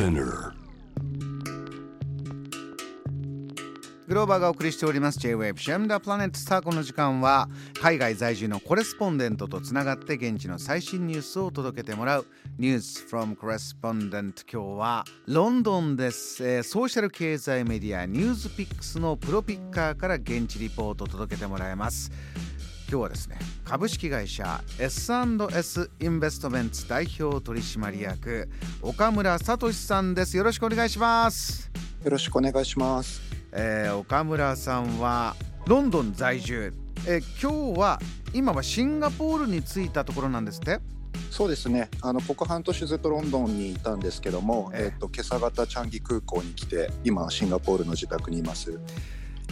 [0.00, 0.54] Spinner.
[4.08, 5.18] グローバーがお送りしております。
[5.18, 7.50] J-Wave シェムダプラネットスターこの時間は
[7.82, 12.26] 海外在住のコレスポンデントとつながって現地の最新ニュースを届けてもらう。
[12.58, 22.10] ニュース from Correspondent 今日はロンドンです、えーソーシャル経済メディアニュースピックスのプロピッカーから現地リポートを届けてもらいます。
[22.90, 28.48] 今日はですね株式会社 S&S インベストメンツ代表取締役
[28.82, 31.70] 岡村聡さんですよろしくお願いします
[32.02, 33.20] よろしくお願いします。
[33.52, 36.72] えー岡村さんはロンドン在住、
[37.06, 38.00] えー今日は
[38.32, 40.80] 今はシンガポールに着いたところなんですって？
[41.30, 41.90] そうですね。
[42.00, 48.80] あのここ半年ずっとロンドンにいたんですけども、えええっ、と今朝方チャンギ空港に来て、今シンガポールの自宅にいます。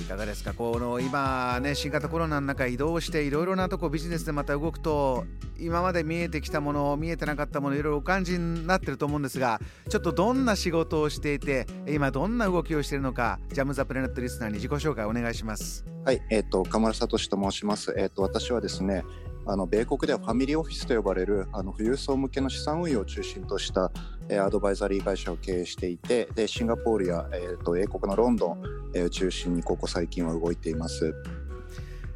[0.00, 0.52] いかがですか？
[0.54, 5.24] この今ね新型コロナの中移動していろいろなとこビジネスでまた動くと
[5.58, 17.92] 今まで見えてきたもの見えてなかったものいろいろお感じになってると思うんですがちょっとどんな仕事をしていて今どんな動きをしているのかジャム・ザ・プレネットリスナーに自己紹介お願いしますはい、えっ、と岡村聡と申します。
[17.98, 19.04] えっ、と私はですね。
[19.46, 23.92] あの米国ではファミリーオフィスと呼ばれるあの富裕層向けの資産運用を中心とした、
[24.28, 28.62] えーアドバイザリー会社を経営していてでシンガポールや、えー、と英国のロンドン、
[28.94, 31.14] えーを中心にここ最近は動いています。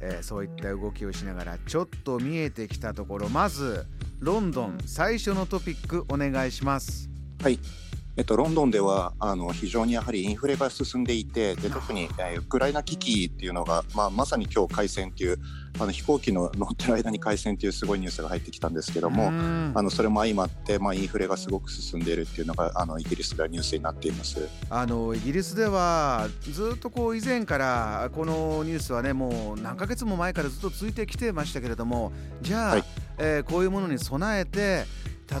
[0.00, 3.86] えーそういった動きをしながらちょっと見えてきたところまず
[4.20, 7.10] ロンドン最初のトピックお願いします
[7.42, 7.58] はい。
[8.18, 15.38] えっと、ロンドンではあの非常にやはりインフレが進んでいてで特に、えーウクライナ危機っていうのが、まあ、まさに今日開戦っていう
[15.78, 24.48] あの飛行機の乗ってる間に開戦っていうすごいニュースが入ってきたんですけども、うんあのそれも相まって、まあ、インフレがすごく進んでいるっていうのがあのイギリスではニュースになっています。
[24.70, 32.84] あのイギリスではずっとこう以前からこのニュースはねもう何ヶ月も前からずっと続いてきてましたけれどもじゃあ、はい
[33.18, 34.84] えーこういうものに備えて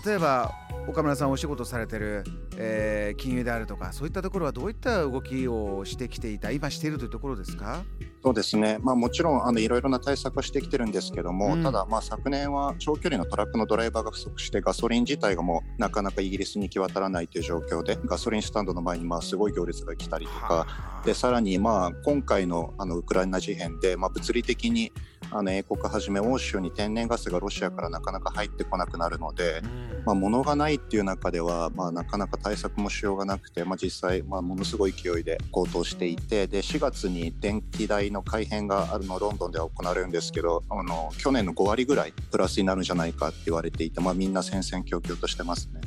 [0.04, 0.52] 例えば
[0.88, 2.24] 岡村さんお仕事されてる、
[2.56, 7.82] えー金融であるとかそういったところはどういった動きをしてきていた今しているというところですか？
[8.22, 11.62] そうですね、まあ、もちろんあのいろいろな対策はしてきてるんですけども、うん。
[11.62, 20.66] ただ、まあ、昨年は長距離のトラックのドライバーが不足してガソリン自体がもうなかなかイギリスに行き渡らないという状況でガソリンスタンドの前にまあすごい行列が来たりとか。
[21.04, 24.92] でさらにまあ今回のあのウクライナ事変で、まあ、物理的に
[25.30, 45.80] あの英国はじめ欧州に天然ガスがロシアからなかなか入ってこなくなるので、うんまあ、物がないっていう中では、まあ、なかなか対策もしようがなくて、まあ、実際、まあ、ものすごい勢いで高騰していてで4月に電気代の改変があるのロンドンでは行われるんですけどあの去年の5割ぐらいプラスになるんじゃないかって言われていて、まあ、みんな戦々恐々としてますね。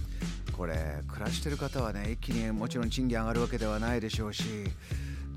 [0.52, 4.44] これ暮らしてる方はね一気にもちろん賃金上がるわけではないでしょうし、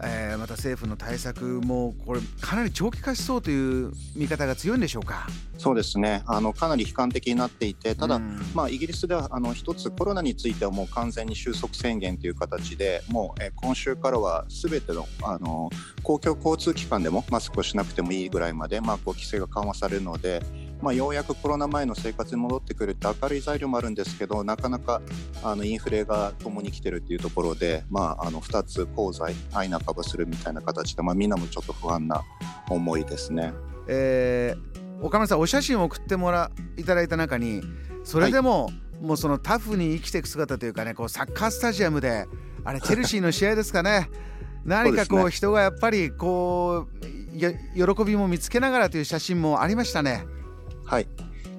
[0.03, 5.29] えーまた政府の対策もこれかなり長期化しそうという見方が強いんでしょうか？
[5.59, 15.71] そうですねあのかなり悲観的になっていてただ、うんまあ、イギリスではあの一つコロナについてはもう完全に収束宣言という形でもう、えー今週からはすべてのあの
[16.03, 20.43] 公共交通機関でもマスクをしなくてもいいぐらいまで、まあ、こう規制が緩和されるので、
[20.83, 25.01] まあ、ようやくコロナ前の生活に戻ってくるって明るい材料もあるんですけどなかなか
[25.43, 32.23] あのインフレが共に来てるっていうところで、まあ、あの2つ功罪相半ばするみたいな形で、まあ、みんなもちょっと不安な
[32.69, 33.53] 思いですね。
[33.87, 34.73] えー
[35.03, 37.61] 岡村さんお写真を送ってもらいただいた中に
[38.05, 38.71] それでも、
[39.01, 42.27] もうそのタフに生きていく姿というかねこうサッカースタジアムで
[42.65, 44.09] あれチェルシーの試合ですかね
[44.65, 46.87] 何かこう人がやっぱりこ
[47.35, 50.25] うや喜びも見つけながらという写真もありましたね。
[50.85, 51.07] はい。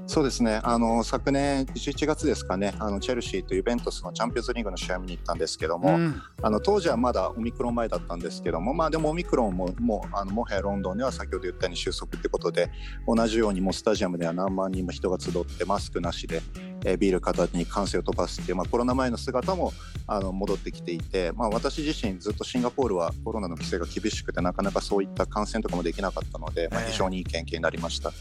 [0.05, 0.59] そうですね。
[0.63, 2.75] あの昨年11月ですかね。
[2.77, 6.21] あのチェルシーとユベントスのチャンピオンズリーグの試合見に行ったんですけども、うん。
[6.41, 12.69] あの当時はまだオミクロン前だったんですけども、まあ、でもオミクロンももうあのもはやロンドンでは先ほど言ったように収束ってことで
[13.07, 16.41] 同じようにもうスタジアムでは何万人も人が集ってマスクなしで、
[16.85, 19.71] えービール片手に歓声を飛ばすっていう、まあ、コロナ前の姿も
[20.05, 26.91] あの戻ってきていて、まあ、私自身ずっとシンガポールはコロナの規制が厳しくてなかなかそういった感染とかもできなかったので、まあ、ええ。
[26.91, 28.11] 非常にいい経験になりました。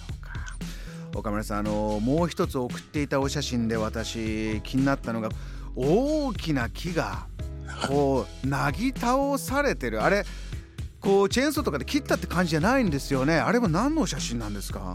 [1.14, 5.28] 岡村さんあのもう一つ送っていたお写真で私気になったのが
[5.76, 7.26] 大きな木が
[7.88, 10.02] こうなぎ倒されてる。
[10.02, 10.24] あれ
[11.00, 13.38] こうチェーンソーとかで切ったって感じじゃないんですよね。
[13.38, 14.94] あれは何の写真なんですか？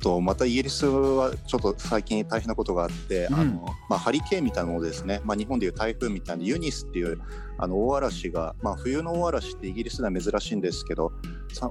[0.00, 3.34] とまたイギリスはちょっと最近大変なことがあって、うん。
[3.34, 7.18] あのまあ、ハリケーンみたいなものですね、まあ、日本でいう台風みたいなユニスっていう
[7.56, 11.16] あの大嵐が、まあ、冬の大嵐ってイギリスでは珍しいんですけどさ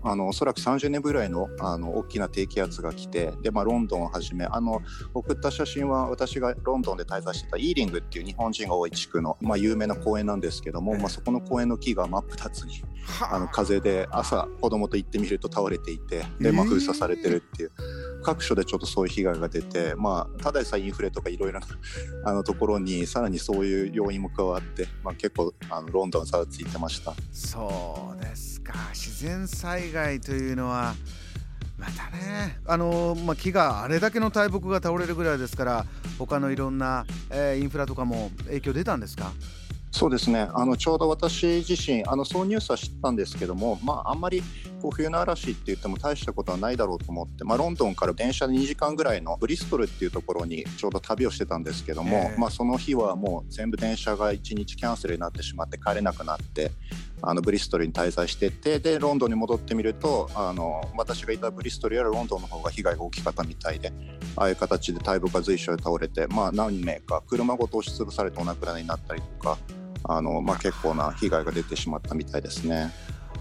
[0.03, 4.81] あのおそらく30年ぐらいのあの大きな低気圧が来てで、まあ、ロンドンをはじめあの
[5.13, 10.99] 送った写真は私がロンドンで滞在してたイーリングっていう日本人が多い地区の、まあ、有名な公園なんですけども、ええ。
[10.99, 13.39] まあ、そこの公園の木が真っ二つにはあ。
[13.39, 17.71] の風で朝子供と行ってみると倒れていてで、まあ、えー封鎖されてるっていう
[18.25, 21.67] 各所でちょっとそういう被害が出て、まあ、ただでさえインフレとかいろいろな
[22.25, 27.13] あのところにさらにそういう要因も加わって、まあ、結構あのロンドンざわついてました。
[27.31, 28.73] そうですか。
[28.93, 30.95] 自然災害というのは
[31.77, 35.85] またねあの、まあ、木があれだけの大木が倒れるぐらいですから
[36.17, 39.31] 他のいろんな、えー、インフラとかも影響出たんですか？
[39.91, 40.49] そうですね。
[40.53, 44.43] あのちょうど私自身あのそのニュースは知ったんですけども、まあ、あんまり
[44.85, 56.69] こう冬の嵐って言っても大したことはないだろうと思って、まあ、ロンドンから電車で2時間ぐらいのブリストルっていうところにちょうど旅をしてたんですけども、まあ、その日はもう全部電車が1日キャンセルになってしまって帰れなくなって
[57.23, 63.91] あのブリストルに滞在しててでロンドンに戻ってみるとあの私がいたブリストルよりロンドンの方が被害が大きかったみたいで
[64.35, 69.57] ああいう形で大木が随所で倒れて、まあ、何名か車ごと押しつぶされてお亡くなりになったりとか。
[70.07, 72.91] あの、まあ、結構な被害が出てしまったみたいですね。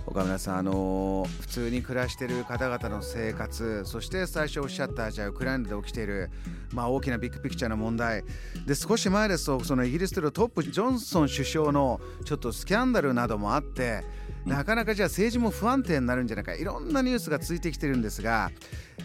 [0.06, 6.30] 岡村さん、あの普通に暮らしている方々の生活そして最初おっしゃったじゃあウクライナで起きている、
[6.72, 8.24] まあ、大きなビッグピクチャーの問題。
[8.66, 14.04] で少し前ですとそのイギリスでのトップジョンソン首相のちょっとスキャンダルなどもあって
[14.44, 16.54] なかなかじゃあ政治も不安定になるんじゃないか。
[16.54, 18.50] いろんなニュースがついてきてるんですが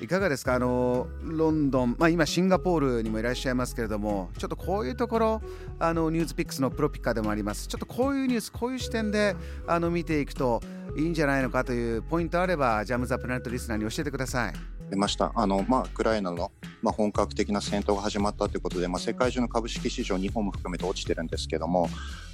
[0.01, 0.55] いかがですか？
[0.55, 5.41] あのロンドン、まあ、今シンガポールにもいらっしゃいますけれどもちょっとこういうところ
[5.79, 7.67] あのニュースピックスのプロピッカでもあります。
[7.67, 10.61] ちょっとこういうニュースこういう視点であの見ていくと
[10.97, 14.53] いいんじゃないのかというポイントあればジャム・ザ・プラネットリスナーに教えてください。
[14.89, 15.31] 出ました。
[15.35, 16.51] あの、まあ、ウクライナの、
[16.81, 21.89] まあ、本格的な戦闘が始まったということで、まあ、世界中の株式市場日本も含めて落ちてるんですけども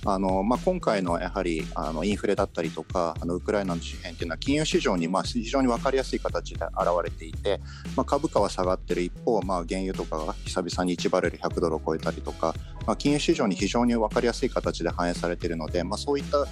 [0.06, 6.74] あの、まあ、今回のやはりあのインフレだったりとかあのウクライナの事変というのは金融市場にまあ非常に分かりやすい形で現
[7.04, 7.60] れていて、
[7.96, 12.54] まあ、株価は下がってる一方、まあ、原油とかが久々に1バレル100ドルを超えたりとか、
[12.86, 16.46] まあ、金融市場に非常に分かりやすい形で反映されているので、まあ、そういった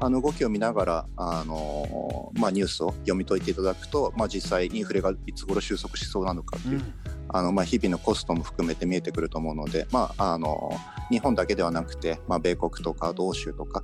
[0.00, 6.94] あの動きを見ながらあの、まあ、ニュースを読み解いていただくと、まあ、実際インフレがいつ頃収束しそうなのかという、うん、
[7.28, 10.70] あのまあ、日々のコストも含めて見えてくると思うので、まあ、あの
[11.10, 13.82] 日本だけではなくて、まあ、米国とか欧州とか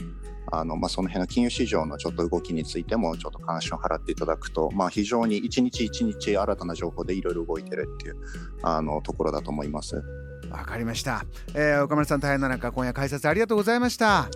[0.52, 8.16] あの、まあ、その辺の金融市場のちょっと動きについてもちょっと関心を払っていただくと、まあ、非常に一日一日新たな情報でいろいろ動いてるっていう
[8.62, 10.02] あのところだと思います。
[10.50, 11.24] わかりました、
[11.54, 14.18] えー、岡村さん大変な中今夜解説ありがとうございました。
[14.20, 14.28] あ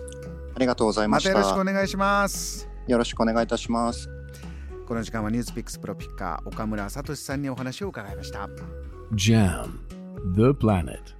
[0.59, 1.29] りがとうございました。
[1.29, 2.69] またよろしくお願いします。
[2.87, 4.09] よろしくお願いいたします。
[4.87, 8.49] この時間はニュースピックスプロピッカー岡村聡さんにお話を伺いました。
[9.13, 9.69] JAM
[10.35, 11.18] The Planet